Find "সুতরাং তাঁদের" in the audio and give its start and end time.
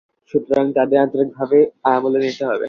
0.33-0.95